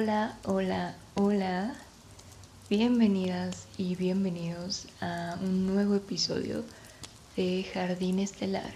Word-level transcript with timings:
Hola, 0.00 0.38
hola, 0.44 0.94
hola. 1.16 1.74
Bienvenidas 2.70 3.66
y 3.76 3.96
bienvenidos 3.96 4.86
a 5.00 5.36
un 5.40 5.66
nuevo 5.66 5.96
episodio 5.96 6.64
de 7.34 7.68
Jardín 7.74 8.20
Estelar. 8.20 8.72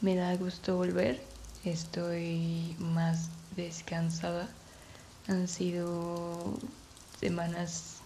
Me 0.00 0.16
da 0.16 0.34
gusto 0.34 0.74
volver. 0.74 1.22
Estoy 1.64 2.74
más 2.80 3.28
descansada. 3.54 4.48
Han 5.28 5.46
sido 5.46 6.58
semanas 7.20 7.98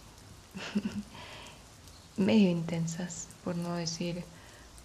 medio 2.18 2.50
intensas, 2.50 3.28
por 3.42 3.56
no 3.56 3.74
decir 3.76 4.22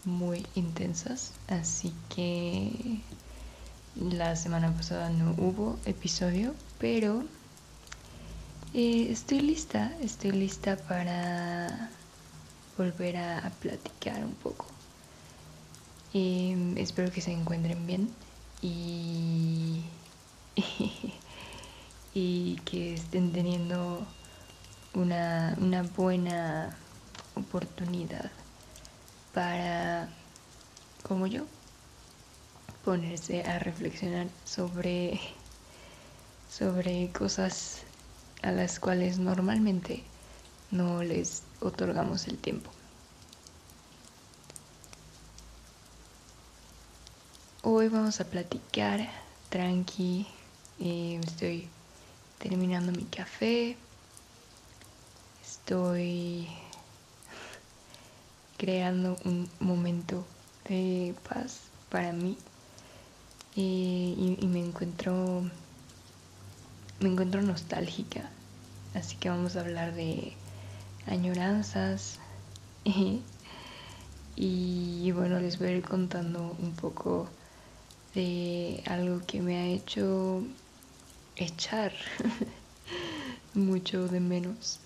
muy 0.06 0.46
intensas. 0.56 1.34
Así 1.50 1.94
que 2.08 3.02
la 4.00 4.38
semana 4.38 4.72
pasada 4.74 5.10
no 5.10 5.32
hubo 5.32 5.78
episodio, 5.86 6.54
pero 6.80 7.24
eh, 8.74 9.08
estoy 9.12 9.40
lista, 9.40 9.94
estoy 10.02 10.32
lista 10.32 10.78
para 10.78 11.90
volver 12.78 13.18
a, 13.18 13.52
platicar 13.62 14.24
un 14.24 14.36
poco. 14.36 14.66
Em, 16.14 16.78
espero 16.78 17.12
que 17.12 17.22
se 17.22 17.32
encuentren 17.32 17.86
bien 17.88 18.10
y, 18.62 19.84
y 22.14 22.56
que 22.66 22.94
estén 22.94 23.32
teniendo 23.32 24.06
una, 24.94 25.56
una 25.60 25.84
buena 25.84 26.76
oportunidad 27.36 28.32
para, 29.34 30.10
como 31.08 31.28
yo, 31.28 31.46
ponerse 32.84 33.44
a 33.44 33.60
reflexionar 33.60 34.28
sobre, 34.46 35.20
sobre 36.50 37.12
cosas 37.12 37.84
a 38.42 38.52
las 38.52 38.80
cuales 38.80 39.20
normalmente 39.20 40.04
no 40.72 41.04
les 41.04 41.44
otorgamos 41.62 42.28
el 42.28 42.38
tiempo. 42.38 42.70
Hoy 47.64 47.90
vamos 47.90 48.22
a 48.22 48.26
platicar 48.26 49.10
tranqui. 49.50 50.28
Eh, 50.80 51.20
estoy 51.24 51.68
terminando 52.40 52.92
mi 52.92 53.04
café. 53.04 53.76
Estoy 55.44 56.48
creando 58.58 59.18
un 59.26 59.50
momento 59.60 60.26
de 60.70 61.16
paz 61.28 61.62
para 61.90 62.12
mí 62.12 62.38
y, 63.56 64.38
me 64.48 64.60
encuentro 64.60 65.50
me 67.00 67.10
encuentro 67.10 67.42
nostálgica. 67.42 68.30
Así 68.94 69.16
que 69.18 69.30
vamos 69.30 69.56
a 69.56 69.62
hablar 69.62 69.94
de 69.94 70.34
añoranzas. 71.06 72.20
Y, 74.40 75.12
bueno 75.14 75.40
les 75.40 75.58
voy 75.58 75.70
a 75.70 75.72
ir 75.72 75.84
contando 75.84 76.56
un 76.62 76.74
poco 76.74 77.28
de 78.14 78.84
algo 78.86 79.20
que 79.26 79.42
me 79.42 79.58
ha 79.58 79.66
hecho 79.66 80.44
echar 81.36 81.92
mucho 83.56 84.08
de 84.08 84.20
menos. 84.20 84.80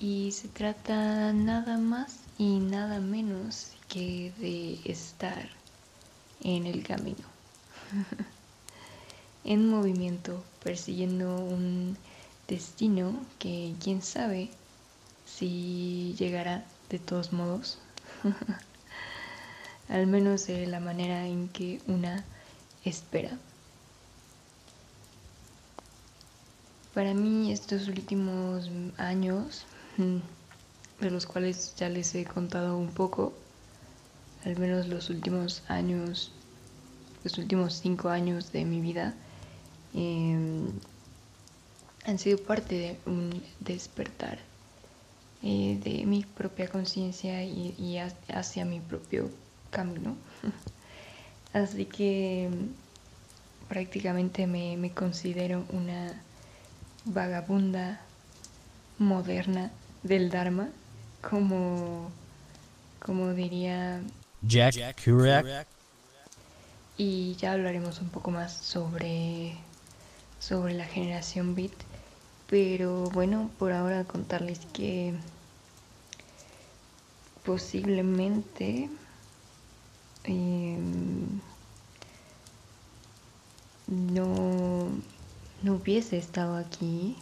Y 0.00 0.32
se 0.32 0.48
trata 0.48 1.34
nada 1.34 1.76
más 1.76 2.20
y 2.38 2.58
nada 2.58 3.00
menos 3.00 3.72
que 3.88 4.32
de 4.38 4.80
estar 4.90 5.48
en 6.42 6.66
el 6.66 6.82
camino, 6.82 7.24
en 9.44 9.68
movimiento, 9.68 10.42
persiguiendo 10.62 11.36
un 11.36 11.96
destino 12.48 13.14
que 13.38 13.74
quién 13.82 14.02
sabe 14.02 14.50
si 15.26 16.14
llegará 16.18 16.64
de 16.90 16.98
todos 16.98 17.32
modos, 17.32 17.78
al 19.88 20.06
menos 20.06 20.46
de 20.46 20.66
la 20.66 20.80
manera 20.80 21.26
en 21.26 21.48
que 21.48 21.80
una 21.86 22.24
espera. 22.84 23.38
Para 26.94 27.14
mí 27.14 27.50
estos 27.52 27.88
últimos 27.88 28.68
años, 28.98 29.64
de 29.96 31.10
los 31.10 31.24
cuales 31.24 31.74
ya 31.76 31.88
les 31.88 32.14
he 32.14 32.24
contado 32.26 32.76
un 32.76 32.88
poco, 32.88 33.32
al 34.44 34.58
menos 34.58 34.88
los 34.88 35.08
últimos 35.08 35.62
años, 35.68 36.32
los 37.24 37.38
últimos 37.38 37.74
cinco 37.74 38.10
años 38.10 38.52
de 38.52 38.66
mi 38.66 38.80
vida, 38.82 39.14
em, 39.94 40.68
han 42.04 42.18
sido 42.18 42.38
parte 42.38 42.74
de 42.74 42.96
un 43.06 43.42
despertar 43.60 44.38
eh, 45.42 45.78
de 45.82 46.06
mi 46.06 46.24
propia 46.24 46.68
conciencia 46.68 47.44
y, 47.44 47.98
hacia 48.28 48.64
mi 48.64 48.80
propio 48.80 49.30
camino. 49.70 50.16
Así 51.52 51.84
que 51.84 52.48
prácticamente 53.68 54.46
me, 54.46 54.76
me 54.76 54.92
considero 54.92 55.64
una 55.70 56.20
vagabunda 57.04 58.00
moderna 58.98 59.70
del 60.02 60.30
Dharma, 60.30 60.68
como, 61.20 62.10
como 63.00 63.32
diría 63.32 64.00
Jack, 64.42 64.96
Kerouac. 64.96 65.66
Y 66.96 67.34
ya 67.36 67.52
hablaremos 67.52 68.00
un 68.00 68.08
poco 68.10 68.30
más 68.30 68.52
sobre, 68.52 69.56
sobre 70.42 70.74
la 70.74 70.86
generación 70.86 71.54
Beat. 71.54 71.72
Pero 72.48 73.04
bueno, 73.10 73.50
por 73.58 73.72
ahora 73.72 74.04
contarles 74.04 74.58
que 74.72 75.14
posiblemente 77.44 78.90
em, 80.24 81.40
no, 83.86 84.88
no 85.62 85.74
hubiese 85.74 86.18
estado 86.18 86.56
aquí, 86.56 87.16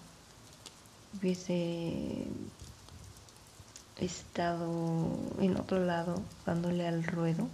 hubiese 1.18 2.26
estado 3.98 5.12
en 5.40 5.56
otro 5.56 5.84
lado 5.84 6.22
dándole 6.46 6.88
al 6.88 7.04
ruedo 7.04 7.48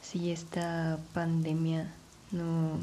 si 0.00 0.30
esta 0.30 0.98
pandemia 1.12 1.92
no, 2.30 2.78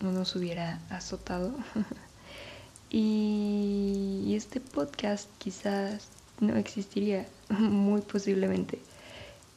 no 0.00 0.12
nos 0.12 0.34
hubiera 0.36 0.80
azotado. 0.90 1.54
y, 2.90 4.34
este 4.34 4.60
podcast 4.60 5.28
quizás 5.38 6.08
no 6.40 6.56
existiría, 6.56 7.26
muy 7.48 8.00
posiblemente. 8.02 8.80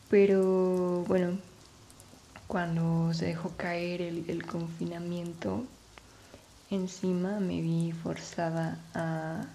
Pero 0.10 1.04
bueno, 1.08 1.38
cuando 2.48 3.14
se 3.14 3.28
dejó 3.28 3.52
caer 3.56 4.02
el, 4.02 4.46
confinamiento 4.46 5.64
encima 6.70 7.40
me 7.40 7.62
vi 7.62 7.92
forzada 7.92 8.80
a 8.94 9.46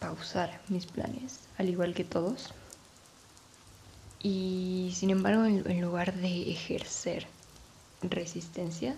pausar 0.00 0.60
mis 0.68 0.86
planes, 0.86 1.40
al 1.56 1.68
igual 1.68 1.94
que 1.94 2.04
todos. 2.04 2.52
Y 4.22 4.92
sin 4.96 5.10
embargo, 5.10 5.44
en, 5.44 5.80
lugar 5.80 6.14
de 6.14 6.50
ejercer 6.50 7.26
resistencia, 8.02 8.96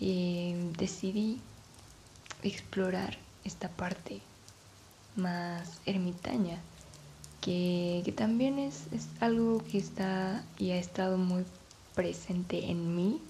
decidí 0.00 1.40
explorar 2.42 3.18
esta 3.44 3.68
parte 3.68 4.20
más 5.16 5.80
ermitaña, 5.86 6.58
que, 7.40 8.12
también 8.16 8.58
es, 8.58 8.86
es, 8.92 9.08
algo 9.20 9.62
que 9.64 9.78
está 9.78 10.44
y 10.58 10.70
ha 10.70 10.76
estado 10.76 11.16
muy 11.16 11.44
presente 11.94 12.70
en 12.70 12.94
mí 12.94 13.20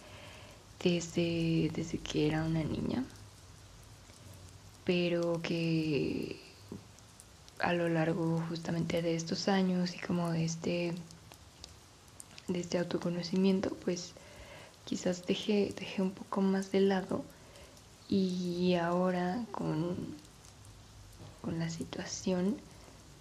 desde, 0.82 1.70
desde 1.74 1.98
que 1.98 2.26
era 2.26 2.44
una 2.44 2.62
niña, 2.62 3.04
pero 4.84 5.40
que 5.42 6.36
a 7.60 7.72
lo 7.72 7.88
largo 7.88 8.42
justamente 8.48 9.02
de 9.02 9.14
estos 9.14 9.48
años 9.48 9.94
y 9.94 9.98
como 9.98 10.30
de 10.30 10.44
este, 10.44 10.94
de 12.48 12.60
este 12.60 12.78
autoconocimiento, 12.78 13.74
pues 13.84 14.12
quizás 14.88 15.26
dejé, 15.26 15.74
dejé 15.78 16.00
un 16.00 16.12
poco 16.12 16.40
más 16.40 16.72
de 16.72 16.80
lado 16.80 17.22
y 18.08 18.74
ahora 18.76 19.44
con, 19.50 20.16
con 21.42 21.58
la 21.58 21.68
situación 21.68 22.56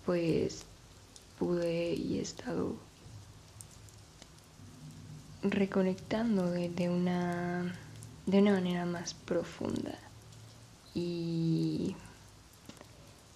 pues 0.06 0.64
pude 1.38 1.94
y 1.94 2.20
he 2.20 2.22
estado 2.22 2.78
reconectando 5.44 6.50
de, 6.50 6.90
una, 6.90 7.78
de 8.26 8.40
una 8.40 8.52
manera 8.52 8.86
más 8.86 9.14
profunda 9.14 10.00
y 10.96 11.98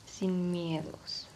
sin 0.06 0.52
miedos. 0.52 1.28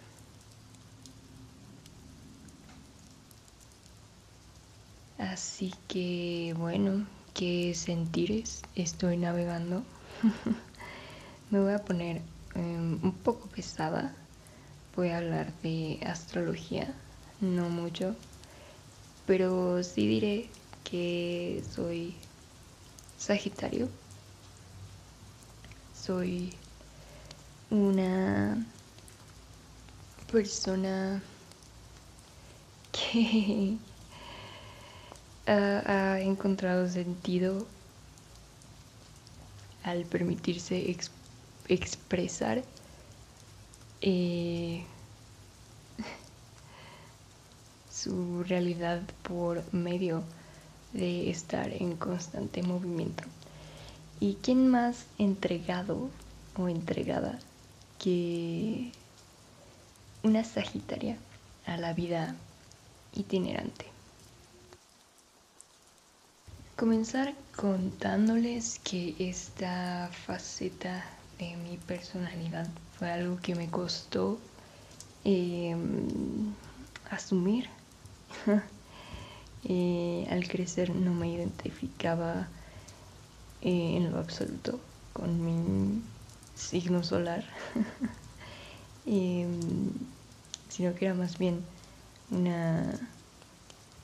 Así 5.18 5.74
que 5.88 6.54
bueno, 6.58 7.06
qué 7.34 7.74
sentires 7.74 8.62
estoy 8.76 9.16
navegando. 9.16 9.84
Me 11.52 11.60
voy 11.60 11.74
a 11.74 11.84
poner 11.84 12.22
em, 12.54 13.00
un 13.02 13.14
poco 13.14 13.48
pesada. 13.48 14.14
Voy 14.96 15.10
a 15.10 15.18
hablar 15.18 15.54
de 15.62 16.00
astrología, 16.06 16.94
no 17.40 17.70
mucho, 17.70 18.16
pero 19.26 19.84
sí 19.84 20.08
diré 20.08 20.50
que 20.84 21.64
soy 21.74 22.14
Sagitario. 23.18 23.90
Soy 25.94 26.54
una 27.70 28.66
persona 30.32 31.22
que 32.92 33.78
ha, 35.48 36.20
encontrado 36.20 36.88
sentido 36.90 37.66
al 39.84 40.06
permitirse 40.06 40.96
expresar 41.68 42.64
eh, 44.02 44.84
su 47.92 48.44
realidad 48.44 49.02
por 49.24 49.64
medio 49.74 50.24
de 50.94 51.30
estar 51.30 51.72
en 51.72 51.96
constante 51.98 52.64
movimiento. 52.64 53.24
¿Y 54.20 54.36
quién 54.42 54.70
más 54.70 55.06
entregado 55.18 56.10
o 56.58 56.70
entregada 56.70 57.38
que 58.00 58.92
una 60.24 60.44
Sagitaria 60.44 61.18
a 61.66 61.78
la 61.78 61.94
vida 61.94 62.36
itinerante? 63.14 63.95
Comenzar 66.76 67.34
contándoles 67.56 68.80
que 68.84 69.16
esta 69.18 70.10
faceta 70.12 71.06
de 71.40 71.56
mi 71.56 71.78
personalidad 71.78 72.68
fue 73.00 73.10
algo 73.10 73.38
que 73.42 73.56
me 73.56 73.70
costó 73.70 74.38
em, 75.24 76.54
asumir. 77.10 77.70
Eh, 79.68 80.28
al 80.30 80.48
crecer 80.48 80.94
no 80.94 81.12
me 81.12 81.28
identificaba 81.28 82.48
eh, 83.64 83.98
en 83.98 84.12
lo 84.12 84.20
absoluto 84.20 84.80
con 85.12 85.44
mi 85.44 86.04
signo 86.54 87.02
solar, 87.02 87.44
em, 89.08 89.90
sino 90.70 90.94
que 90.94 91.06
era 91.06 91.16
más 91.16 91.40
bien 91.40 91.62
una, 92.30 92.94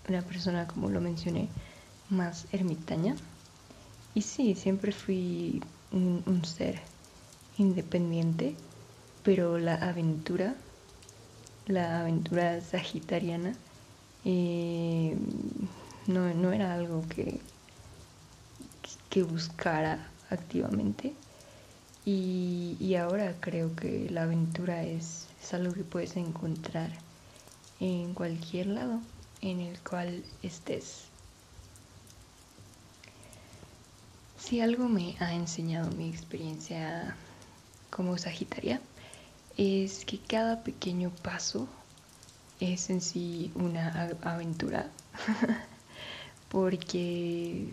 una 0.09 0.21
persona, 0.23 0.65
como 0.65 0.89
lo 0.89 0.99
mencioné, 0.99 1.47
más 2.11 2.45
ermitaña. 2.51 3.15
Y 4.13 4.21
sí, 4.21 4.53
siempre 4.53 4.91
fui 4.91 5.63
un 5.91 6.45
ser 6.45 6.79
independiente, 7.57 8.55
pero 9.23 9.57
la 9.57 9.75
aventura, 9.75 10.55
la 11.67 12.01
aventura 12.01 12.61
sagitariana, 12.61 13.53
eh, 14.25 15.15
no, 16.07 16.33
no, 16.33 16.51
era 16.51 16.73
algo 16.73 17.03
que, 17.07 17.39
que 19.09 19.23
buscara 19.23 20.07
activamente. 20.29 21.13
Y, 22.05 22.95
ahora 22.95 23.35
creo 23.39 23.75
que 23.75 24.09
la 24.09 24.23
aventura 24.23 24.83
es, 24.83 25.27
es, 25.41 25.53
algo 25.53 25.73
que 25.73 25.83
puedes 25.83 26.17
encontrar 26.17 26.91
en 27.79 28.13
cualquier 28.13 28.67
lado 28.67 28.99
en 29.41 29.59
el 29.61 29.79
cual 29.79 30.23
estés. 30.43 31.10
Si 34.51 34.59
algo 34.59 34.89
me 34.89 35.15
ha 35.21 35.33
enseñado 35.33 35.89
mi 35.91 36.09
experiencia 36.09 37.15
como 37.89 38.17
Sagitaria, 38.17 38.81
es 39.55 40.03
que 40.03 40.19
cada 40.19 40.61
pequeño 40.61 41.09
paso 41.23 41.69
es 42.59 42.89
en 42.89 42.99
sí 42.99 43.53
una 43.55 44.09
aventura. 44.23 44.89
Porque 46.49 47.65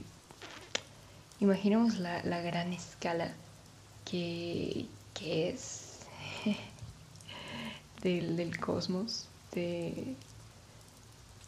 imaginemos 1.40 1.98
la, 1.98 2.22
gran 2.42 2.72
escala 2.72 3.32
que, 4.04 4.86
es 5.20 5.98
del, 8.04 8.56
cosmos, 8.60 9.26
de, 9.52 10.14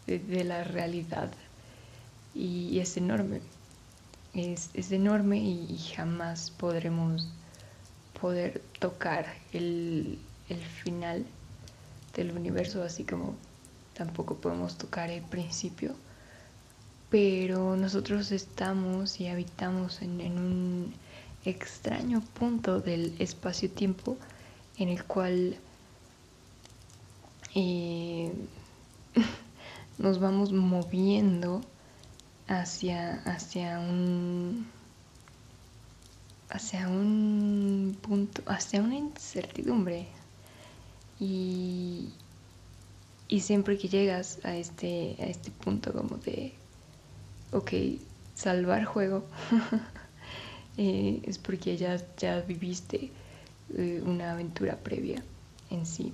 de, 0.08 0.42
la 0.42 0.64
realidad. 0.64 1.30
Y, 2.34 2.80
es 2.80 2.96
enorme. 2.96 3.40
Es, 4.34 4.92
enorme 4.92 5.38
y, 5.38 5.78
jamás 5.94 6.50
podremos 6.50 7.28
poder 8.20 8.62
tocar 8.78 9.26
el, 9.52 10.18
el 10.48 10.60
final 10.60 11.26
del 12.14 12.30
universo, 12.32 12.82
así 12.82 13.04
como 13.04 13.34
tampoco 13.94 14.36
podemos 14.36 14.78
tocar 14.78 15.10
el 15.10 15.22
principio, 15.22 15.94
pero 17.10 17.76
nosotros 17.76 18.30
estamos 18.32 19.20
y 19.20 19.26
habitamos 19.26 20.00
en, 20.00 20.38
un 20.38 20.94
extraño 21.44 22.22
punto 22.38 22.80
del 22.80 23.14
espacio-tiempo 23.18 24.16
en 24.78 24.88
el 24.88 25.04
cual 25.04 25.56
eh, 27.54 28.32
nos 29.98 30.20
vamos 30.20 30.52
moviendo 30.52 31.62
hacia, 32.50 33.22
hacia 33.24 33.78
un 33.78 34.66
hacia 36.50 36.88
un 36.88 37.96
punto, 38.02 38.42
hacia 38.46 38.82
una 38.82 38.96
incertidumbre, 38.96 40.08
y, 41.20 42.12
siempre 43.40 43.78
que 43.78 43.88
llegas 43.88 44.40
a 44.44 44.56
este, 44.56 45.16
a 45.20 45.26
este 45.26 45.50
punto 45.50 45.92
como 45.92 46.16
de, 46.16 46.52
ok, 47.52 47.72
salvar 48.34 48.84
juego, 48.84 49.24
eh, 50.76 51.22
es 51.24 51.38
porque 51.38 51.76
ya, 51.76 52.00
ya 52.16 52.40
viviste 52.40 53.12
eh, 53.76 54.02
una 54.04 54.32
aventura 54.32 54.76
previa 54.76 55.22
en 55.70 55.86
sí. 55.86 56.12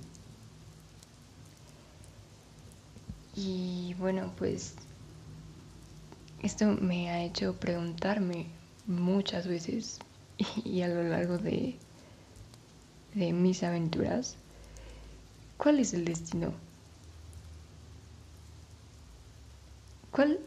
Y 3.35 3.95
bueno, 3.99 4.31
pues 4.37 4.75
esto 6.41 6.65
me 6.81 7.09
ha 7.09 7.23
hecho 7.23 7.55
preguntarme 7.55 8.47
muchas 8.85 9.47
veces 9.47 9.99
y 10.63 10.81
a 10.81 10.87
lo 10.87 11.03
largo 11.03 11.37
de, 11.37 11.75
de 13.13 13.33
mis 13.33 13.63
aventuras 13.63 14.37
¿Cuál 15.57 15.79
es 15.79 15.93
el 15.93 16.05
destino? 16.05 16.53
¿Cuál 20.11 20.39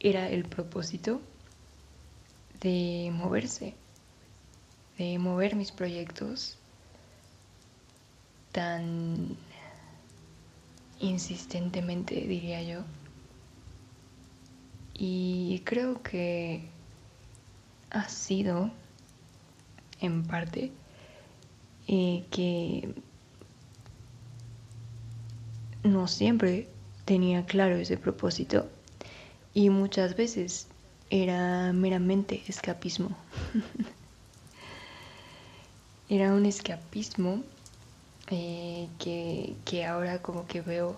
era 0.00 0.28
el 0.30 0.44
propósito 0.46 1.20
de 2.60 3.10
moverse, 3.12 3.74
de 4.96 5.18
mover 5.18 5.54
mis 5.54 5.70
proyectos 5.70 6.56
tan 8.52 9.36
insistentemente, 10.98 12.14
diría 12.14 12.62
yo? 12.62 12.80
Y 14.98 15.62
creo 15.64 16.02
que 16.02 16.68
ha 17.90 18.08
sido, 18.08 18.70
en 20.00 20.24
parte, 20.24 20.72
eh, 21.86 22.24
que 22.30 22.94
no 25.84 26.08
siempre 26.08 26.68
tenía 27.04 27.46
claro 27.46 27.76
ese 27.76 27.96
propósito 27.96 28.68
y 29.54 29.70
muchas 29.70 30.16
veces 30.16 30.66
era 31.10 31.72
meramente 31.72 32.42
escapismo. 32.46 33.16
era 36.08 36.32
un 36.32 36.46
escapismo 36.46 37.42
eh, 38.30 38.88
que, 38.98 39.84
ahora 39.86 40.20
como 40.20 40.46
que 40.46 40.60
veo 40.60 40.96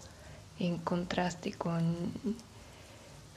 en 0.58 0.78
contraste 0.78 1.52
con 1.52 2.12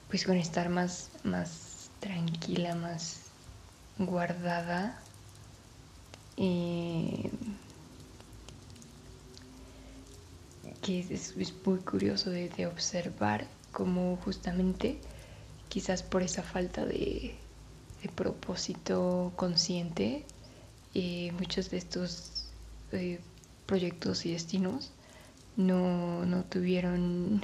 pues 0.09 0.25
con 0.25 0.37
estar 0.37 0.69
más, 0.69 1.09
más 1.23 1.89
tranquila, 1.99 2.75
más 2.75 3.21
guardada. 3.97 4.99
Que 10.81 10.99
es, 10.99 11.35
muy 11.65 11.79
curioso 11.79 12.29
de, 12.29 12.67
observar 12.67 13.47
cómo 13.71 14.17
justamente 14.17 14.97
quizás 15.69 16.03
por 16.03 16.23
esa 16.23 16.43
falta 16.43 16.85
de, 16.85 17.35
propósito 18.15 19.31
consciente 19.37 20.25
eh, 20.93 21.31
muchos 21.39 21.69
de 21.69 21.77
estos 21.77 22.49
eh, 22.91 23.21
proyectos 23.65 24.25
y 24.25 24.33
destinos 24.33 24.91
no, 25.55 26.43
tuvieron 26.49 27.43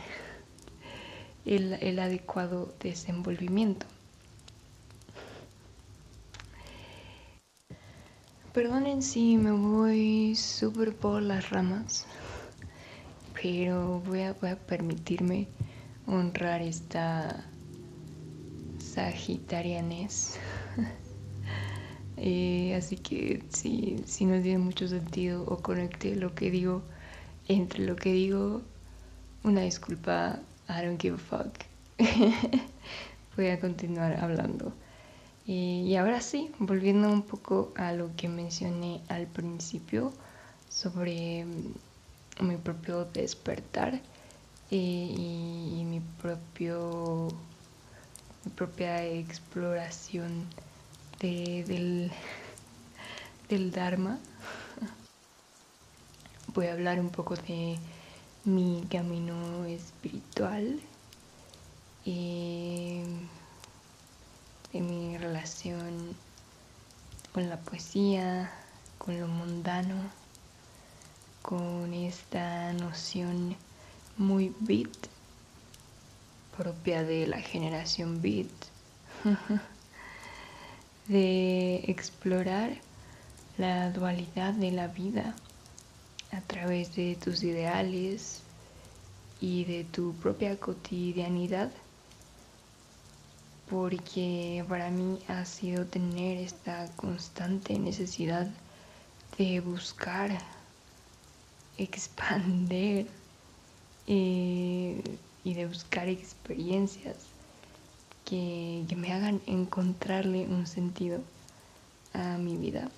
el, 1.45 1.99
adecuado 1.99 2.73
desenvolvimiento. 2.79 3.85
Perdonen 8.53 9.01
si 9.01 9.37
me 9.37 9.51
voy 9.51 10.35
súper 10.35 10.95
por 10.95 11.21
las 11.21 11.49
ramas, 11.49 12.05
pero 13.41 14.01
voy 14.01 14.21
a, 14.21 14.33
voy 14.33 14.49
a 14.49 14.55
permitirme 14.55 15.47
honrar 16.07 16.61
esta 16.61 17.45
sagitarianes. 18.79 20.37
Eh, 22.21 22.75
así 22.75 22.97
que 22.97 23.41
si, 23.47 24.03
si 24.05 24.25
no 24.25 24.41
tiene 24.41 24.57
mucho 24.57 24.89
sentido 24.89 25.45
o 25.45 25.59
conecte 25.59 26.17
lo 26.17 26.35
que 26.35 26.51
digo 26.51 26.81
entre 27.49 27.83
lo 27.85 27.95
que 27.95 28.13
digo, 28.13 28.61
una 29.43 29.61
disculpa 29.61 30.39
I 30.69 30.81
don't 30.83 30.97
give 31.01 31.15
a 31.15 31.17
fuck. 31.17 31.65
voy 33.35 33.47
a 33.47 33.59
continuar 33.59 34.23
hablando. 34.23 34.71
y 35.45 35.95
ahora 35.95 36.21
sí, 36.21 36.51
volviendo 36.59 37.09
un 37.09 37.23
poco 37.23 37.73
a 37.75 37.91
lo 37.91 38.15
que 38.15 38.29
mencioné 38.29 39.01
al 39.09 39.25
principio 39.25 40.13
sobre 40.69 41.43
mm, 41.45 42.45
mi 42.47 42.57
propio 42.57 43.05
despertar 43.05 43.99
y, 44.69 45.83
mi 45.85 46.01
propio 46.21 47.29
mi 48.45 48.51
propia 48.51 49.03
exploración 49.03 50.45
del, 51.19 52.11
del 53.49 53.71
Dharma. 53.71 54.19
Voy 56.53 56.67
a 56.67 56.73
hablar 56.73 56.99
un 56.99 57.09
poco 57.09 57.35
de 57.35 57.77
mi 58.45 58.85
camino 58.89 59.65
espiritual 59.65 60.79
y 62.05 63.01
de 64.71 64.81
mi 64.81 65.17
relación 65.17 66.15
con 67.33 67.49
la 67.49 67.57
poesía, 67.57 68.51
con 68.97 69.19
lo 69.19 69.27
mundano, 69.27 69.95
con 71.41 71.93
esta 71.93 72.71
noción 72.73 73.55
muy 74.17 74.53
beat 74.59 75.09
propia 76.57 77.03
de 77.03 77.25
la 77.27 77.39
generación 77.39 78.21
beat 78.21 78.49
de 81.07 81.75
explorar 81.87 82.77
la 83.57 83.91
dualidad 83.91 84.53
de 84.53 84.71
la 84.71 84.87
vida 84.87 85.35
a 86.31 86.41
través 86.41 86.95
de 86.95 87.15
tus 87.15 87.43
ideales 87.43 88.41
y 89.41 89.65
de 89.65 89.83
tu 89.85 90.13
propia 90.15 90.57
cotidianidad 90.59 91.71
porque 93.69 94.65
para 94.67 94.89
mí 94.89 95.19
ha 95.27 95.45
sido 95.45 95.85
tener 95.85 96.37
esta 96.39 96.87
constante 96.95 97.77
necesidad 97.77 98.47
de 99.37 99.59
buscar 99.59 100.31
expander 101.77 103.05
eh, 104.07 105.01
y 105.43 105.53
de 105.53 105.67
buscar 105.67 106.09
experiencias 106.09 107.15
que, 108.25 108.85
me 108.97 109.13
hagan 109.13 109.39
encontrarle 109.45 110.45
un 110.45 110.67
sentido 110.67 111.19
a 112.13 112.37
mi 112.37 112.57
vida. 112.57 112.89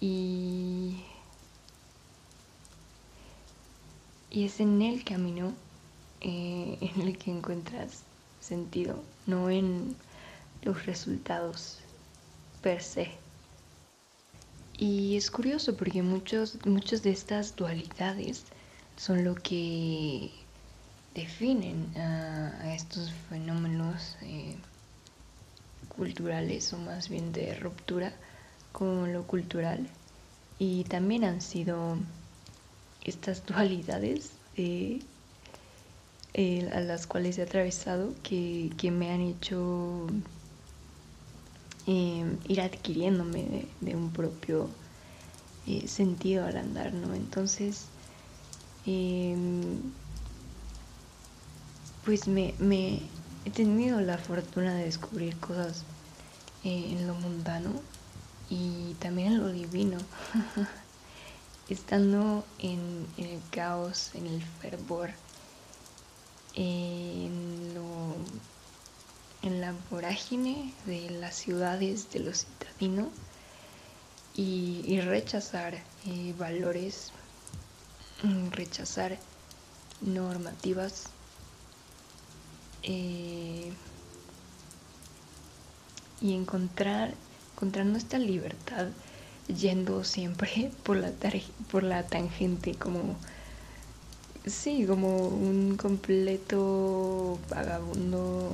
Y, 0.00 1.02
y 4.32 4.46
es 4.46 4.60
en 4.60 4.80
el 4.80 5.04
camino 5.04 5.52
eh, 6.22 6.78
en 6.80 7.02
el 7.02 7.18
que 7.18 7.30
encuentras 7.30 8.02
sentido, 8.40 9.02
no 9.26 9.50
en 9.50 9.94
los 10.62 10.86
resultados 10.86 11.78
per 12.62 12.82
se. 12.82 13.10
Y 14.78 15.16
es 15.16 15.30
curioso 15.30 15.76
porque 15.76 16.02
muchos, 16.02 16.58
muchas 16.64 17.02
de 17.02 17.10
estas 17.10 17.54
dualidades 17.54 18.44
son 18.96 19.22
lo 19.22 19.34
que 19.34 20.30
definen 21.14 21.94
a, 21.96 22.74
estos 22.74 23.12
fenómenos 23.28 24.16
eh, 24.22 24.56
culturales 25.88 26.72
o 26.72 26.78
más 26.78 27.10
bien 27.10 27.32
de 27.32 27.54
ruptura 27.56 28.14
con 28.72 29.12
lo 29.12 29.26
cultural 29.26 29.86
y 30.58 30.84
también 30.84 31.24
han 31.24 31.42
sido 31.42 31.98
estas 33.04 33.44
dualidades 33.46 34.32
eh, 34.56 35.00
a 36.72 36.80
las 36.80 37.06
cuales 37.06 37.38
he 37.38 37.42
atravesado 37.42 38.14
que, 38.22 38.70
me 38.90 39.10
han 39.10 39.20
hecho 39.20 40.06
em, 41.86 42.38
ir 42.48 42.60
adquiriéndome 42.60 43.66
de, 43.80 43.96
un 43.96 44.10
propio 44.10 44.68
eh, 45.66 45.86
sentido 45.88 46.44
al 46.46 46.56
andar, 46.56 46.92
¿no? 46.92 47.14
Entonces, 47.14 47.86
Em, 48.84 49.80
pues 52.04 52.26
me, 52.26 52.52
he 53.44 53.50
tenido 53.50 54.00
la 54.00 54.18
fortuna 54.18 54.74
de 54.74 54.84
descubrir 54.84 55.36
cosas 55.36 55.84
eh, 56.64 56.88
en 56.90 57.06
lo 57.06 57.14
mundano 57.14 57.70
y 58.50 58.94
también 58.94 59.34
en 59.34 59.38
lo 59.38 59.52
divino. 59.52 59.98
Estando 61.68 62.44
en, 62.58 63.06
el 63.16 63.40
caos, 63.50 64.10
en 64.14 64.26
el 64.26 64.42
fervor, 64.42 65.10
en, 66.54 67.74
lo, 67.74 68.14
la 69.60 69.74
vorágine 69.90 70.74
de 70.86 71.10
las 71.10 71.34
ciudades, 71.34 72.10
de 72.12 72.20
los 72.20 72.44
citadinos, 72.46 73.08
y, 74.34 75.00
rechazar 75.00 75.74
eh, 76.06 76.34
valores 76.38 77.12
Mm, 78.22 78.50
rechazar 78.52 79.18
normativas 80.00 81.06
eh, 82.84 83.72
y 86.20 86.34
encontrar 86.36 87.14
encontrando 87.54 87.98
esta 87.98 88.18
libertad 88.18 88.90
yendo 89.54 90.04
siempre 90.04 90.70
por 90.82 90.96
la 90.96 91.12
por 91.70 91.82
la 91.82 92.06
tangente 92.06 92.74
como 92.74 93.16
sí 94.46 94.86
como 94.86 95.28
un 95.28 95.76
completo 95.76 97.38
vagabundo 97.48 98.50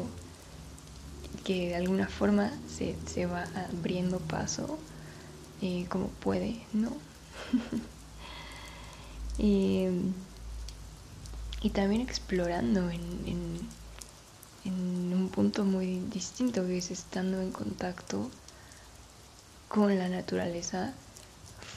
que 1.44 1.68
de 1.68 1.76
alguna 1.76 2.08
forma 2.08 2.52
se, 2.68 2.96
se 3.06 3.26
va 3.26 3.44
abriendo 3.72 4.18
paso 4.18 4.78
eh, 5.62 5.86
como 5.88 6.08
puede 6.08 6.60
no 6.72 6.92
Y, 9.38 9.86
también 11.72 12.00
explorando 12.00 12.90
en, 12.90 13.00
en, 14.64 15.12
un 15.14 15.28
punto 15.28 15.64
muy 15.64 16.00
distinto 16.12 16.66
que 16.66 16.78
es 16.78 16.90
estando 16.90 17.40
en 17.40 17.52
contacto 17.52 18.30
con 19.68 19.98
la 19.98 20.08
naturaleza 20.08 20.92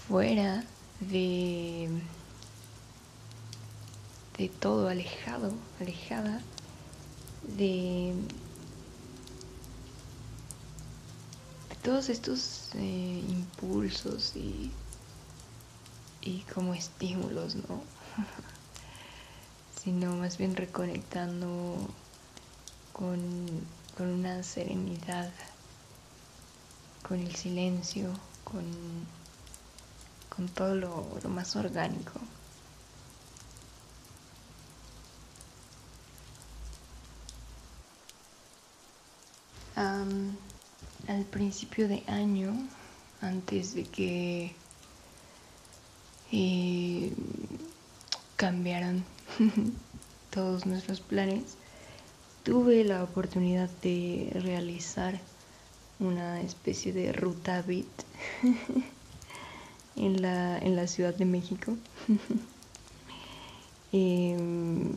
fuera 0.08 0.64
de, 1.00 1.90
de 4.38 4.50
todo, 4.50 4.88
alejado, 4.88 5.54
alejada 5.80 6.42
de, 7.58 8.14
todos 11.84 12.10
estos 12.10 12.70
eh, 12.76 13.24
impulsos 13.28 14.36
y 14.36 14.72
y 16.22 16.42
como 16.54 16.74
estímulos, 16.74 17.56
¿no? 17.56 17.82
sino 19.84 20.16
más 20.16 20.38
bien 20.38 20.56
reconectando 20.56 21.76
con, 22.94 23.20
una 24.00 24.42
serenidad, 24.42 25.30
con 27.08 27.20
el 27.20 27.36
silencio, 27.36 28.10
con, 28.44 28.64
con 30.36 30.48
todo 30.50 30.76
lo, 30.76 31.30
más 31.30 31.56
orgánico. 31.56 32.20
al 41.08 41.26
principio 41.26 41.88
de 41.88 42.04
año, 42.08 42.54
antes 43.22 43.74
de 43.74 43.84
que 43.84 44.56
y 46.32 47.12
cambiaron 48.38 49.04
todos 50.32 50.66
nuestros 50.66 51.02
planes, 51.02 51.58
tuve 52.44 52.84
la 52.84 53.04
oportunidad 53.04 53.70
de 53.82 54.32
realizar 54.36 55.20
una 56.02 56.42
especie 56.42 56.92
de 56.92 57.14
ruta 57.14 57.62
bit 57.62 57.88
en, 59.96 60.22
la, 60.22 60.58
en 60.58 60.76
la 60.76 60.88
Ciudad 60.88 61.16
de 61.16 61.26
México. 61.26 61.78
Em, 63.94 64.90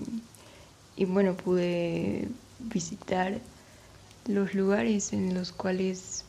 y 0.94 1.04
bueno, 1.04 1.37
pude 1.37 2.28
visitar 2.61 3.40
los 4.26 4.54
lugares 4.54 5.12
en 5.12 5.34
los 5.34 5.50
cuales 5.50 6.25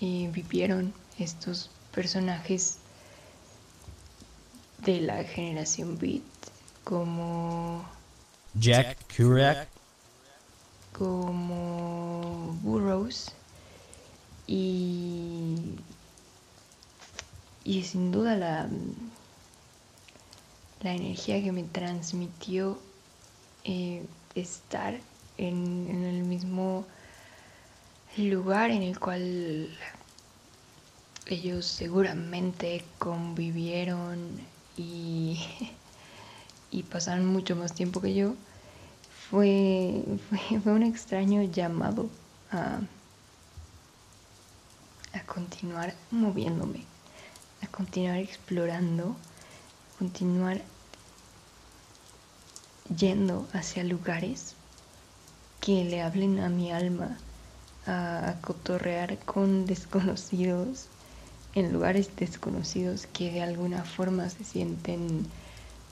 eh, 0.00 0.30
vivieron 0.32 0.94
estos 1.18 1.68
personajes 1.92 2.78
de 4.84 5.00
la 5.00 5.24
generación 5.24 5.98
Beat 5.98 6.22
como 6.84 7.84
Jack 8.54 8.98
Kerouac, 9.06 9.68
como 10.92 12.58
Burroughs 12.62 13.32
y 14.46 15.56
y 17.64 17.82
sin 17.84 18.10
duda 18.10 18.36
la 18.36 18.68
la 20.82 20.94
energía 20.94 21.42
que 21.42 21.52
me 21.52 21.62
transmitió 21.62 22.78
eh, 23.64 24.04
estar 24.34 24.98
en, 25.38 25.86
en 25.88 26.04
el 26.04 26.24
mismo 26.24 26.84
lugar 28.16 28.70
en 28.70 28.82
el 28.82 28.98
cual 28.98 29.70
ellos 31.26 31.66
seguramente 31.66 32.84
convivieron 32.98 34.18
y, 34.76 35.40
y 36.70 36.82
pasaron 36.82 37.26
mucho 37.26 37.54
más 37.54 37.74
tiempo 37.74 38.00
que 38.00 38.14
yo, 38.14 38.34
fue, 39.32 40.04
fue, 40.62 40.72
un 40.72 40.82
extraño 40.82 41.42
llamado 41.44 42.10
a, 42.50 42.80
a 45.14 45.20
continuar 45.24 45.94
moviéndome, 46.10 46.84
a 47.62 47.66
continuar 47.68 48.18
explorando, 48.18 49.16
a 49.94 49.98
continuar 49.98 50.60
yendo 52.94 53.48
hacia 53.54 53.84
lugares 53.84 54.54
que 55.62 55.82
le 55.82 56.02
hablen 56.02 56.38
a 56.38 56.50
mi 56.50 56.70
alma, 56.70 57.16
a, 57.86 58.28
a 58.28 58.40
cotorrear 58.42 59.16
con 59.20 59.64
desconocidos, 59.72 60.88
en 61.54 61.72
lugares 61.72 62.14
desconocidos 62.16 63.06
que 63.06 63.32
de 63.32 63.42
alguna 63.42 63.82
forma 63.84 64.28
se 64.28 64.44
sienten 64.44 65.26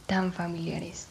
tan 0.07 0.35
familiares. 0.35 1.07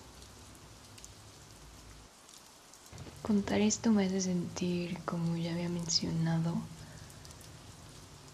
Contar 3.29 3.61
esto 3.61 3.91
me 3.91 4.07
hace 4.07 4.21
sentir, 4.21 4.97
como 5.05 5.37
ya 5.37 5.53
había 5.53 5.69
mencionado, 5.69 6.55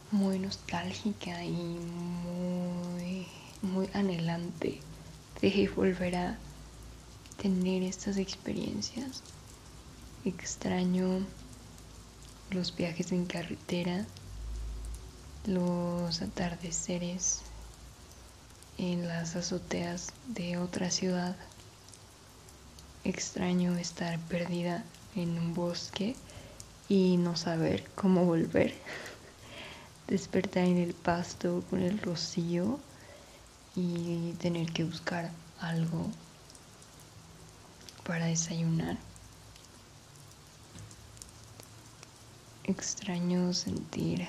muy 0.10 0.40
nostálgica 0.40 1.44
y 1.44 1.52
muy, 1.52 3.28
muy 3.62 3.90
anhelante 3.94 4.80
de 5.42 5.68
volver 5.76 6.16
a 6.16 6.38
tener 7.42 7.84
estas 7.84 8.16
experiencias. 8.16 9.22
Extraño 10.24 11.26
los 12.52 12.74
viajes 12.74 13.12
en 13.12 13.26
carretera, 13.26 14.06
los 15.46 16.22
atardeceres 16.22 17.42
en 18.78 19.10
las 19.10 19.36
azoteas 19.36 20.14
de 20.30 20.58
otra 20.58 20.90
ciudad. 20.90 21.36
Extraño 23.06 23.78
estar 23.78 24.20
perdida 24.22 24.84
en 25.16 25.38
un 25.38 25.54
bosque 25.54 26.16
y 26.90 27.18
no 27.18 27.36
saber 27.36 27.88
cómo 27.94 28.26
volver. 28.26 28.74
Despertar 30.08 30.64
en 30.66 30.78
el 30.78 30.96
pasto 30.96 31.64
con 31.70 31.84
el 31.84 32.00
rocío 32.00 32.80
y 33.76 34.32
tener 34.40 34.72
que 34.74 34.86
buscar 34.86 35.30
algo 35.60 36.10
para 38.08 38.26
desayunar. 38.26 38.98
Extraño 42.64 43.54
sentir 43.54 44.28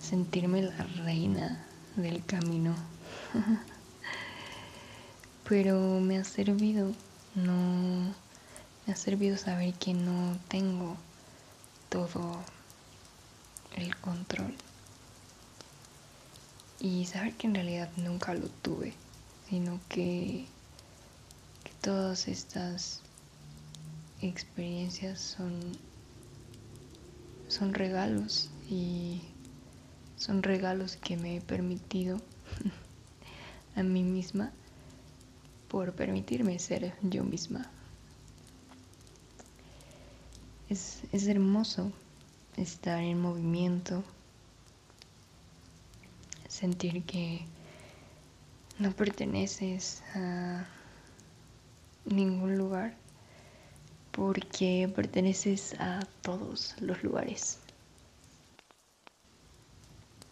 sentirme 0.00 0.62
la 0.62 0.84
reina 1.04 1.64
del 1.96 2.24
camino. 2.24 2.74
Pero 5.48 6.00
me 6.00 6.18
ha 6.18 6.24
servido, 6.24 6.92
no 7.34 8.14
me 8.86 8.92
ha 8.92 8.96
servido 8.96 9.36
saber 9.36 9.74
que 9.74 9.92
no 9.92 10.38
tengo 10.48 10.96
todo 11.88 12.42
el 13.76 13.96
control. 13.96 14.54
Y 16.80 17.06
saber 17.06 17.34
que 17.34 17.46
en 17.46 17.54
realidad 17.54 17.90
nunca 17.96 18.34
lo 18.34 18.48
tuve, 18.48 18.94
sino 19.48 19.80
que, 19.88 20.46
todas 21.80 22.28
estas 22.28 23.00
experiencias 24.22 25.20
son, 25.20 25.60
son 27.48 27.74
regalos 27.74 28.48
y 28.70 29.20
son 30.16 30.42
regalos 30.42 30.96
que 30.96 31.18
me 31.18 31.36
he 31.36 31.40
permitido 31.42 32.22
a 33.76 33.82
mí 33.82 34.02
misma 34.02 34.50
por 35.68 35.92
permitirme 35.92 36.58
ser 36.58 36.94
yo 37.02 37.24
misma. 37.24 37.70
Es, 40.68 41.02
es 41.12 41.26
hermoso 41.26 41.92
estar 42.56 43.00
en 43.00 43.20
movimiento, 43.20 44.02
sentir 46.48 47.02
que 47.04 47.44
no 48.78 48.92
perteneces 48.92 50.02
a 50.14 50.66
ningún 52.04 52.56
lugar 52.58 52.94
porque 54.10 54.90
perteneces 54.94 55.74
a 55.80 56.06
todos 56.22 56.74
los 56.80 57.02
lugares 57.02 57.58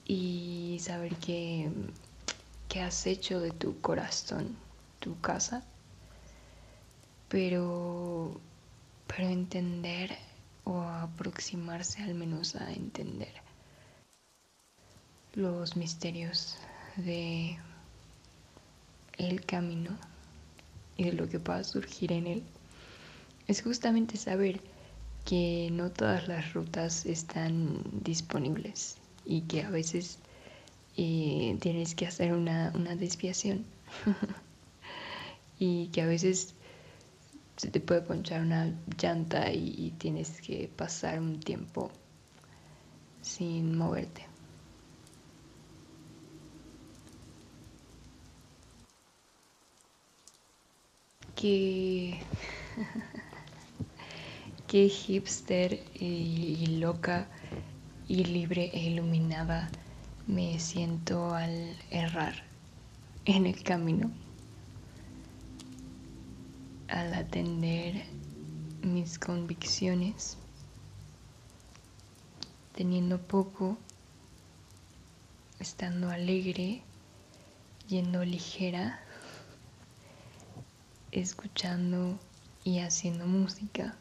y 0.06 0.78
saber 0.80 1.16
que, 1.16 1.70
has 2.80 3.06
hecho 3.06 3.38
de 3.40 3.50
tu 3.50 3.78
corazón 3.82 4.56
tu 5.02 5.20
casa, 5.20 5.64
pero, 7.28 8.40
pero 9.08 9.28
entender 9.28 10.16
o 10.64 10.80
aproximarse 10.80 12.02
al 12.02 12.14
menos 12.14 12.54
a 12.54 12.72
entender 12.72 13.34
los 15.34 15.76
misterios 15.76 16.56
de 16.96 17.58
el 19.18 19.44
camino 19.44 19.90
y 20.96 21.04
de 21.04 21.12
lo 21.12 21.28
que 21.28 21.40
pueda 21.40 21.64
surgir 21.64 22.12
en 22.12 22.26
él 22.26 22.42
es 23.48 23.62
justamente 23.62 24.16
saber 24.16 24.60
que 25.24 25.68
no 25.72 25.90
todas 25.90 26.28
las 26.28 26.52
rutas 26.52 27.06
están 27.06 27.82
disponibles 28.04 28.96
y 29.24 29.42
que 29.42 29.62
a 29.62 29.70
veces 29.70 30.18
eh, 30.96 31.56
tienes 31.60 31.94
que 31.94 32.06
hacer 32.06 32.32
una, 32.32 32.70
desviación 32.96 33.64
y 35.64 35.86
que 35.92 36.02
a 36.02 36.06
veces 36.06 36.54
se 37.56 37.70
te 37.70 37.78
puede 37.78 38.02
ponchar 38.02 38.40
una 38.40 38.74
llanta 39.00 39.52
y, 39.52 39.94
tienes 39.96 40.40
que 40.40 40.68
pasar 40.76 41.20
un 41.20 41.38
tiempo 41.38 41.88
sin 43.20 43.78
moverte. 43.78 44.26
Que 51.36 52.18
hipster 54.68 55.78
y 55.94 56.78
loca 56.80 57.28
y 58.08 58.24
libre 58.24 58.70
e 58.72 58.80
iluminada 58.80 59.70
me 60.26 60.58
siento 60.58 61.32
al 61.32 61.76
errar 61.90 62.34
en 63.26 63.46
el 63.46 63.62
camino, 63.62 64.10
al 66.92 67.14
atender 67.14 68.04
mis 68.82 69.18
convicciones, 69.18 70.36
teniendo 72.74 73.18
poco, 73.18 73.78
estando 75.58 76.10
alegre, 76.10 76.82
yendo 77.88 78.22
ligera, 78.26 79.00
escuchando 81.12 82.18
y 82.62 82.80
haciendo 82.80 83.26
música, 83.26 83.96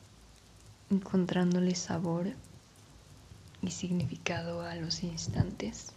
encontrándole 0.89 1.75
sabor 1.75 2.33
y 3.61 3.71
significado 3.71 4.63
a 4.63 4.75
los 4.75 5.01
instantes, 5.03 5.93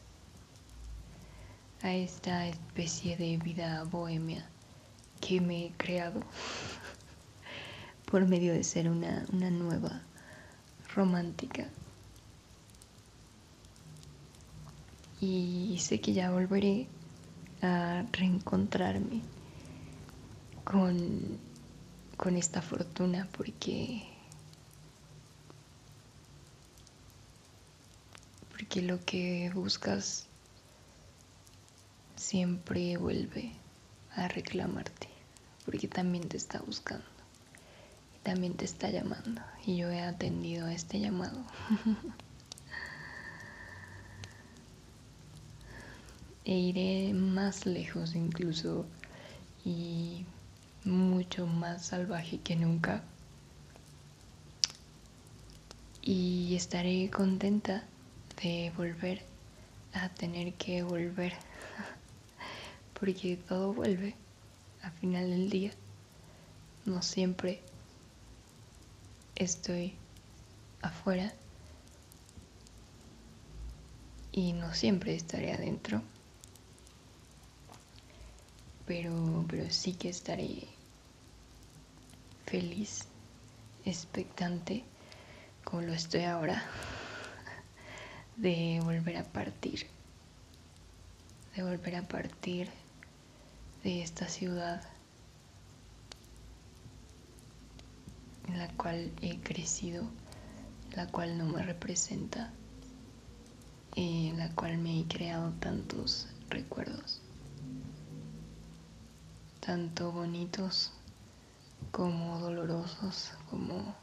a 1.83 1.93
esta 1.93 2.47
especie 2.47 3.17
de 3.17 3.37
vida 3.39 3.83
bohemia 3.83 4.49
que 5.27 5.41
me 5.41 5.67
he 5.67 5.73
creado 5.79 6.21
por 8.11 8.27
medio 8.27 8.53
de 8.53 8.63
ser 8.63 8.91
una, 8.91 9.25
una 9.33 9.51
nueva 9.51 10.03
romántica. 10.95 11.67
Y 15.21 15.79
sé 15.81 16.01
que 16.01 16.13
ya 16.13 16.31
volveré 16.31 16.89
a 17.63 18.05
reencontrarme 18.13 19.23
con, 20.65 21.39
con 22.19 22.37
esta 22.37 22.61
fortuna 22.61 23.27
porque 23.35 24.03
porque 28.51 28.83
lo 28.83 29.03
que 29.05 29.51
buscas 29.55 30.27
siempre 32.17 32.99
vuelve 32.99 33.53
a 34.17 34.29
reclamarte, 34.29 35.09
porque 35.65 35.89
también 35.89 36.29
te 36.29 36.37
está 36.37 36.61
buscando, 36.61 37.05
y 38.17 38.19
también 38.23 38.55
te 38.55 38.65
está 38.65 38.91
llamando, 38.91 39.43
y 39.67 39.77
yo 39.77 39.91
he 39.91 40.01
atendido 40.01 40.67
a 40.67 40.73
este 40.73 41.01
llamado. 41.01 41.43
e 46.45 46.59
iré 46.59 47.15
más 47.15 47.65
lejos 47.65 48.15
incluso 48.15 48.85
y 49.65 50.27
mucho 50.85 51.47
más 51.47 51.87
salvaje 51.87 52.39
que 52.41 52.57
nunca. 52.57 53.03
Y 56.03 56.55
estaré 56.55 57.09
contenta 57.11 57.85
de 58.43 58.71
volver 58.77 59.23
a 59.95 60.11
tener 60.11 60.53
que 60.55 60.83
volver. 60.83 61.33
Porque 63.01 63.37
todo 63.37 63.73
vuelve 63.73 64.15
al 64.85 64.93
final 64.93 65.31
del 65.31 65.51
día. 65.51 65.73
No 66.85 67.03
siempre 67.03 67.63
estoy 69.37 69.95
afuera 70.83 71.33
y 74.33 74.53
no 74.53 74.75
siempre 74.75 75.15
estaré 75.15 75.53
adentro 75.53 76.03
pero, 78.87 79.45
pero 79.49 79.71
sí 79.71 79.95
que 79.95 80.09
estaré 80.09 80.65
feliz, 82.47 83.07
expectante, 83.85 84.85
como 85.65 85.83
lo 85.83 85.93
estoy 85.93 86.25
ahora, 86.25 86.63
de 88.37 88.81
volver 88.83 89.17
a 89.17 89.25
partir, 89.25 89.87
de 91.57 91.63
volver 91.63 91.97
a 91.97 92.03
partir 92.03 92.69
de 93.85 94.03
esta 94.03 94.29
ciudad 94.29 94.83
en 98.49 98.59
la 98.59 98.69
cual 98.77 99.13
he 99.23 99.39
crecido, 99.39 100.11
la 100.97 101.07
cual 101.07 101.39
no 101.39 101.45
me 101.45 101.63
representa, 101.63 102.53
en 103.95 104.39
la 104.39 104.53
cual 104.55 104.79
me 104.79 104.99
he 104.99 105.07
creado 105.07 105.53
tantos 105.61 106.27
recuerdos 106.49 107.21
tanto 109.65 110.13
bonitos 110.13 110.93
como 111.91 112.39
dolorosos, 112.39 113.33
como 113.49 113.95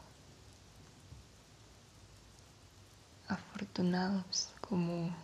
afortunados, 3.28 4.48
como 4.60 5.14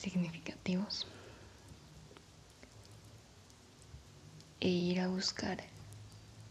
significativos. 0.00 1.06
E 4.60 4.68
ir 4.68 5.00
a 5.00 5.08
buscar, 5.08 5.58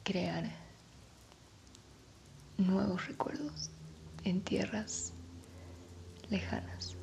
crear 0.03 0.49
nuevos 2.57 3.07
recuerdos 3.07 3.69
en 4.23 4.41
tierras 4.41 5.13
lejanas 6.29 6.95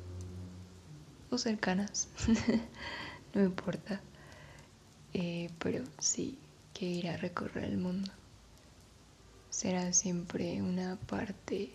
o 1.29 1.37
cercanas. 1.37 2.09
no 3.33 3.43
importa. 3.43 4.01
Eh, 5.13 5.49
pero 5.59 5.83
sí 5.99 6.37
que 6.73 6.85
ir 6.85 7.09
a 7.09 7.17
recorrer 7.17 7.63
el 7.63 7.77
mundo 7.77 8.11
será 9.57 9.91
siempre 9.91 10.61
una 10.61 10.97
parte 11.07 11.71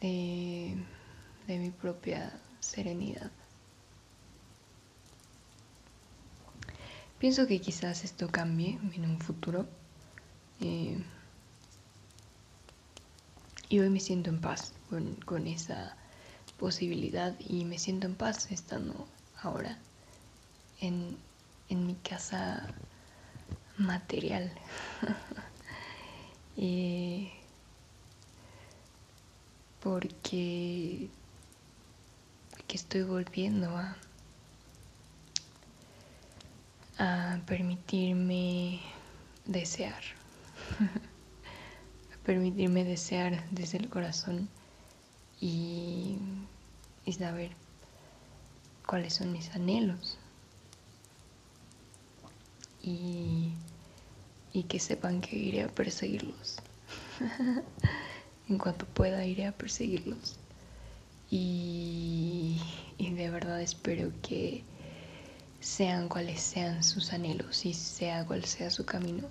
de, 0.00 0.74
mi 1.46 1.70
propia 1.70 2.32
serenidad. 2.60 3.30
Pienso 7.18 7.46
que 7.46 7.60
quizás 7.60 8.04
esto 8.04 8.28
cambie 8.28 8.78
en 8.94 9.04
un 9.04 9.18
futuro. 9.18 9.66
Eh, 10.60 11.02
y 13.68 13.78
hoy 13.78 13.90
me 13.90 14.00
siento 14.00 14.30
en 14.30 14.40
paz 14.40 14.72
con, 15.26 15.46
esa 15.46 15.96
posibilidad 16.58 17.34
y 17.38 17.64
me 17.64 17.78
siento 17.78 18.06
en 18.06 18.14
paz 18.14 18.50
estando 18.50 19.06
ahora 19.42 19.78
en, 20.80 21.16
mi 21.68 21.94
casa 21.96 22.66
material. 23.76 24.50
porque, 29.80 31.08
porque 32.70 32.76
estoy 32.76 33.02
volviendo 33.02 33.68
a, 33.76 33.96
permitirme 37.46 38.78
desear, 39.44 40.00
a 42.14 42.24
permitirme 42.24 42.84
desear 42.84 43.42
desde 43.50 43.78
el 43.78 43.88
corazón 43.88 44.48
y 45.40 46.16
saber 47.18 47.50
cuáles 48.86 49.14
son 49.14 49.32
mis 49.32 49.50
anhelos 49.50 50.16
y, 52.84 53.52
que 54.68 54.78
sepan 54.78 55.20
que 55.20 55.34
iré 55.34 55.64
a 55.64 55.68
perseguirlos. 55.68 56.58
en 58.48 58.58
cuanto 58.58 58.86
pueda 58.86 59.26
iré 59.26 59.48
a 59.48 59.52
perseguirlos. 59.52 60.38
Y, 61.30 62.60
y 62.98 63.14
de 63.14 63.30
verdad 63.30 63.60
espero 63.60 64.12
que 64.22 64.64
sean 65.60 66.08
cuales 66.08 66.40
sean 66.40 66.82
sus 66.82 67.12
anhelos 67.12 67.64
y 67.64 67.74
sea 67.74 68.26
cual 68.26 68.44
sea 68.44 68.70
su 68.70 68.84
camino, 68.84 69.28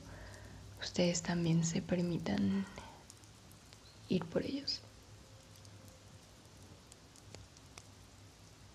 ustedes 0.80 1.22
también 1.22 1.66
se 1.66 1.82
permitan 1.82 2.66
ir 4.08 4.26
por 4.26 4.46
ellos. 4.46 4.82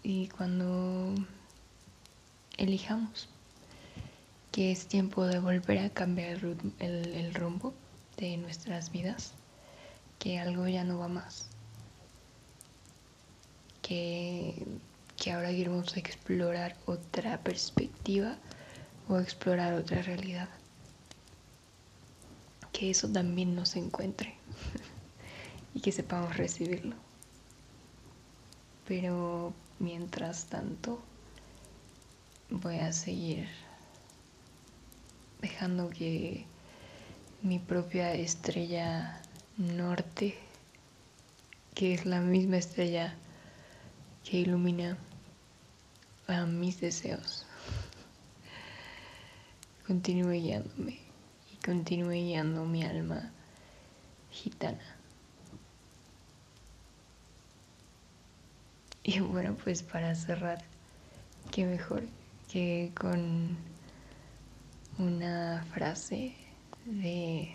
Y 0.02 0.28
cuando 0.28 1.14
elijamos 2.58 3.28
que 4.52 4.70
es 4.70 4.86
tiempo 4.86 5.26
de 5.26 5.40
volver 5.40 5.78
a 5.78 5.90
cambiar 5.90 6.38
el, 6.78 7.34
rumbo 7.34 7.74
de 8.16 8.36
nuestras 8.36 8.92
vidas, 8.92 9.32
que 10.20 10.38
algo 10.38 10.68
ya 10.68 10.84
no 10.84 10.98
va 10.98 11.08
más, 11.08 11.48
que, 13.84 14.54
que 15.16 15.30
ahora 15.30 15.50
queremos 15.50 15.94
explorar 15.98 16.74
otra 16.86 17.38
perspectiva 17.42 18.38
o 19.08 19.18
explorar 19.18 19.74
otra 19.74 20.00
realidad, 20.00 20.48
que 22.72 22.88
eso 22.90 23.08
también 23.08 23.54
nos 23.54 23.76
encuentre 23.76 24.34
y 25.74 25.80
que 25.80 25.92
sepamos 25.92 26.34
recibirlo. 26.38 26.96
Pero 28.88 29.52
mientras 29.78 30.46
tanto, 30.46 31.02
voy 32.48 32.78
a 32.78 32.90
seguir 32.92 33.48
dejando 35.42 35.90
que 35.90 36.46
mi 37.42 37.58
propia 37.58 38.14
estrella 38.14 39.20
norte, 39.58 40.34
que 41.74 41.92
es 41.92 42.06
la 42.06 42.20
misma 42.20 42.56
estrella 42.56 43.14
que 44.24 44.38
ilumina 44.38 44.96
a 46.26 46.46
mis 46.46 46.80
deseos, 46.80 47.44
continúe 49.86 50.40
guiándome 50.40 50.98
y 51.52 51.56
continúe 51.64 52.12
guiando 52.12 52.64
mi 52.64 52.82
alma 52.82 53.30
gitana. 54.30 54.96
Y 59.02 59.20
bueno, 59.20 59.54
pues 59.62 59.82
para 59.82 60.14
cerrar, 60.14 60.64
qué 61.50 61.66
mejor 61.66 62.04
que 62.50 62.90
con 62.98 63.58
una 64.96 65.62
frase 65.74 66.34
de 66.86 67.54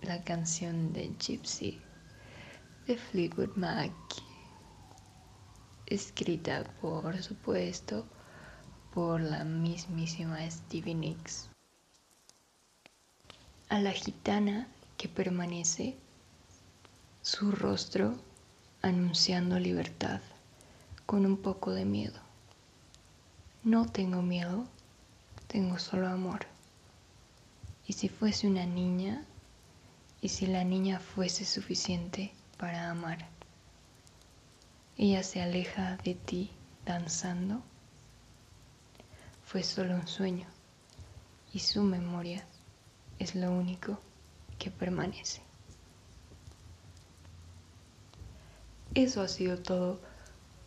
la 0.00 0.22
canción 0.24 0.94
de 0.94 1.12
Gypsy 1.18 1.82
de 2.88 2.96
Fleetwood 2.96 3.54
Mac, 3.54 3.92
escrita 5.84 6.64
por 6.80 7.22
supuesto 7.22 8.06
por 8.94 9.20
la 9.20 9.44
mismísima 9.44 10.50
Stevie 10.50 10.94
Nicks. 10.94 11.50
A 13.68 13.78
la 13.80 13.92
gitana 13.92 14.68
que 14.96 15.06
permanece, 15.06 15.98
su 17.20 17.52
rostro 17.52 18.14
anunciando 18.80 19.58
libertad 19.58 20.22
con 21.04 21.26
un 21.26 21.36
poco 21.36 21.72
de 21.72 21.84
miedo. 21.84 22.18
No 23.64 23.84
tengo 23.84 24.22
miedo, 24.22 24.66
tengo 25.46 25.78
solo 25.78 26.08
amor. 26.08 26.46
Y 27.86 27.92
si 27.92 28.08
fuese 28.08 28.46
una 28.46 28.64
niña, 28.64 29.26
y 30.22 30.30
si 30.30 30.46
la 30.46 30.64
niña 30.64 31.00
fuese 31.00 31.44
suficiente 31.44 32.32
para 32.58 32.90
amar. 32.90 33.28
Ella 34.96 35.22
se 35.22 35.40
aleja 35.40 35.96
de 36.04 36.14
ti 36.14 36.50
danzando. 36.84 37.62
Fue 39.44 39.62
solo 39.62 39.94
un 39.94 40.06
sueño 40.08 40.46
y 41.52 41.60
su 41.60 41.82
memoria 41.82 42.44
es 43.18 43.34
lo 43.34 43.50
único 43.50 43.98
que 44.58 44.70
permanece. 44.70 45.40
Eso 48.94 49.22
ha 49.22 49.28
sido 49.28 49.58
todo 49.58 50.00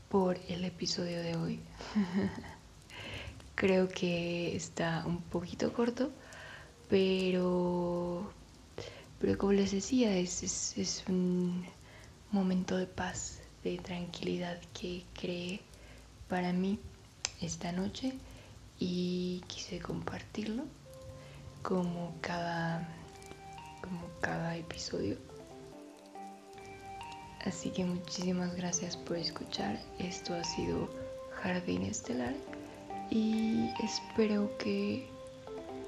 por 0.10 0.38
el 0.48 0.64
episodio 0.64 1.22
de 1.22 1.36
hoy. 1.36 1.60
Creo 3.56 3.90
que 3.90 4.56
está 4.56 5.04
un 5.06 5.22
poquito 5.22 5.74
corto, 5.74 6.12
pero, 6.90 8.32
pero 9.20 9.38
como 9.38 9.52
les 9.54 9.72
decía, 9.72 10.16
es, 10.18 10.44
es, 10.44 10.78
es 10.78 11.04
un 11.08 11.66
momento 12.32 12.78
de 12.78 12.88
paz, 12.88 13.41
de 13.63 13.78
tranquilidad 13.78 14.60
que 14.74 15.04
creé 15.13 15.62
para 16.30 16.54
mí 16.54 16.80
esta 17.41 17.72
noche 17.72 18.13
y 18.80 19.44
quise 19.48 19.80
compartirlo 19.80 20.63
como 21.62 22.15
cada, 22.22 22.88
como 23.82 24.08
cada 24.22 24.56
episodio. 24.56 25.17
Así 27.46 27.70
que 27.72 27.84
muchísimas 27.84 28.56
gracias 28.56 28.96
por 28.96 29.17
escuchar. 29.17 29.80
Esto 30.00 30.34
ha 30.34 30.44
sido 30.44 30.89
Jardín 31.41 31.84
Estelar 31.84 32.36
y 33.10 33.70
espero 33.84 34.56
que 34.58 35.08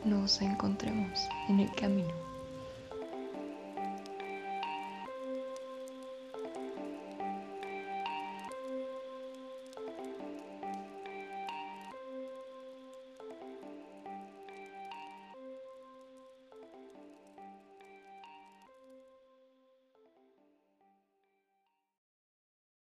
nos 0.03 0.41
encontremos 0.41 1.19
en 1.47 1.61
el 1.61 1.71
camino. 1.73 2.32